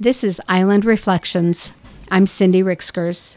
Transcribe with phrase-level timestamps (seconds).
[0.00, 1.72] This is Island Reflections.
[2.08, 3.36] I'm Cindy Ricksgers.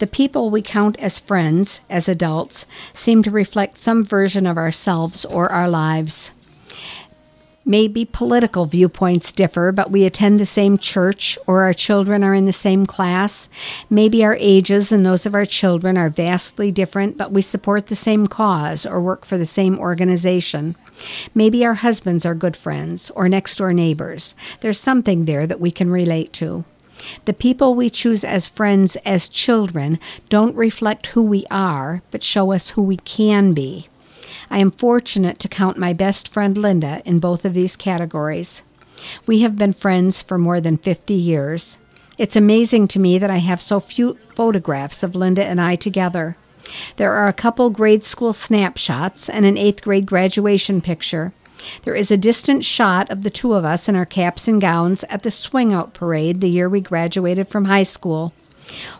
[0.00, 5.24] The people we count as friends, as adults, seem to reflect some version of ourselves
[5.24, 6.32] or our lives.
[7.64, 12.46] Maybe political viewpoints differ, but we attend the same church or our children are in
[12.46, 13.48] the same class.
[13.88, 17.94] Maybe our ages and those of our children are vastly different, but we support the
[17.94, 20.74] same cause or work for the same organization.
[21.34, 24.34] Maybe our husbands are good friends or next door neighbors.
[24.60, 26.64] There's something there that we can relate to.
[27.24, 29.98] The people we choose as friends as children
[30.28, 33.88] don't reflect who we are, but show us who we can be.
[34.52, 38.60] I am fortunate to count my best friend Linda in both of these categories.
[39.24, 41.78] We have been friends for more than 50 years.
[42.18, 46.36] It's amazing to me that I have so few photographs of Linda and I together.
[46.96, 51.32] There are a couple grade school snapshots and an eighth grade graduation picture.
[51.84, 55.02] There is a distant shot of the two of us in our caps and gowns
[55.04, 58.34] at the swing out parade the year we graduated from high school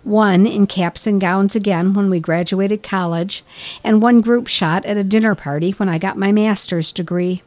[0.03, 3.45] one in caps and gowns again when we graduated college,
[3.85, 7.43] and one group shot at a dinner party when I got my master's degree.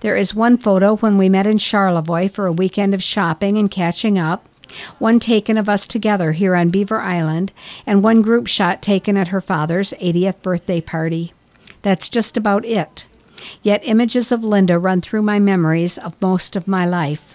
[0.00, 3.70] There is one photo when we met in Charlevoix for a weekend of shopping and
[3.70, 4.48] catching up,
[4.98, 7.52] one taken of us together here on Beaver Island,
[7.86, 11.32] and one group shot taken at her father's 80th birthday party.
[11.82, 13.06] That's just about it.
[13.62, 17.27] Yet images of Linda run through my memories of most of my life.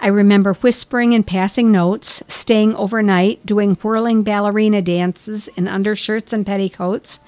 [0.00, 6.46] I remember whispering and passing notes, staying overnight, doing whirling ballerina dances in undershirts and
[6.46, 7.20] petticoats,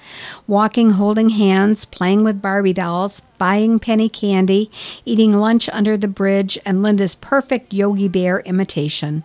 [0.47, 4.71] walking holding hands, playing with Barbie dolls, buying penny candy,
[5.05, 9.23] eating lunch under the bridge, and Linda's perfect Yogi Bear imitation.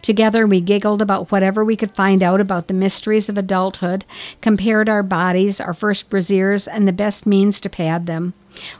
[0.00, 4.04] Together, we giggled about whatever we could find out about the mysteries of adulthood,
[4.40, 8.34] compared our bodies, our first brasiers, and the best means to pad them.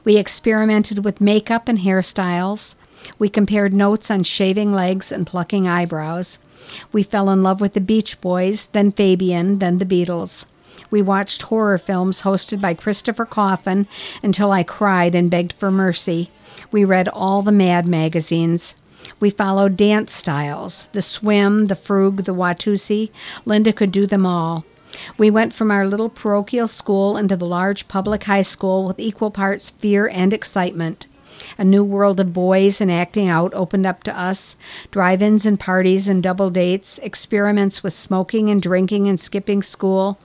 [0.04, 2.74] We experimented with makeup and hairstyles.
[3.18, 6.38] We compared notes on shaving legs and plucking eyebrows.
[6.92, 10.44] We fell in love with the Beach Boys, then Fabian, then the Beatles.
[10.90, 13.88] We watched horror films hosted by Christopher Coffin
[14.22, 16.30] until I cried and begged for mercy.
[16.70, 18.74] We read all the Mad magazines.
[19.18, 23.10] We followed dance styles the swim, the frug, the watusi.
[23.44, 24.64] Linda could do them all.
[25.16, 29.30] We went from our little parochial school into the large public high school with equal
[29.30, 31.06] parts fear and excitement.
[31.58, 34.56] A new world of boys and acting out opened up to us
[34.90, 40.18] drive ins and parties and double dates, experiments with smoking and drinking and skipping school.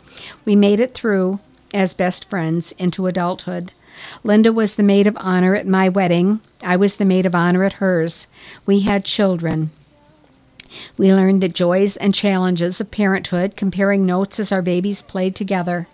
[0.46, 1.40] We made it through,
[1.74, 3.72] as best friends, into adulthood.
[4.24, 6.40] Linda was the maid of honor at my wedding.
[6.62, 8.28] I was the maid of honor at hers.
[8.66, 9.72] We had children.
[10.98, 15.88] We learned the joys and challenges of parenthood, comparing notes as our babies played together.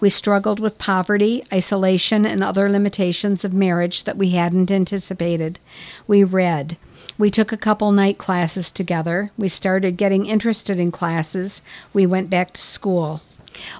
[0.00, 5.58] We struggled with poverty, isolation, and other limitations of marriage that we hadn't anticipated.
[6.06, 6.76] We read.
[7.18, 9.30] We took a couple night classes together.
[9.36, 11.60] We started getting interested in classes.
[11.92, 13.22] We went back to school.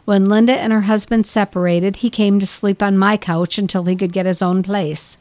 [0.05, 3.97] When Linda and her husband separated, he came to sleep on my couch until he
[3.97, 5.17] could get his own place.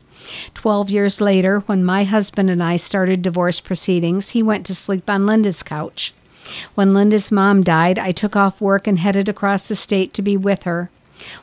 [0.53, 5.09] Twelve years later, when my husband and I started divorce proceedings, he went to sleep
[5.09, 6.13] on Linda's couch.
[6.75, 10.37] When Linda's mom died, I took off work and headed across the state to be
[10.37, 10.89] with her.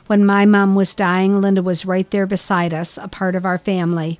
[0.07, 3.57] When my mom was dying, Linda was right there beside us, a part of our
[3.57, 4.19] family.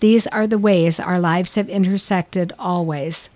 [0.00, 3.28] These are the ways our lives have intersected always.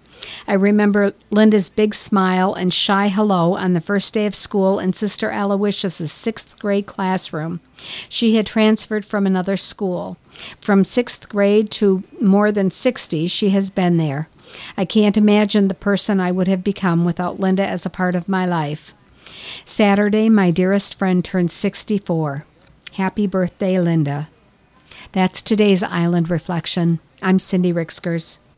[0.46, 4.92] I remember Linda's big smile and shy hello on the first day of school in
[4.92, 7.60] Sister Aloysius's sixth grade classroom.
[8.08, 10.16] She had transferred from another school.
[10.60, 14.28] From sixth grade to more than 60, she has been there.
[14.76, 18.28] I can't imagine the person I would have become without Linda as a part of
[18.28, 18.92] my life.
[19.64, 22.44] Saturday, my dearest friend turned 64.
[22.92, 24.28] Happy birthday, Linda.
[25.12, 27.00] That's today's Island Reflection.
[27.22, 28.38] I'm Cindy Ricksgers.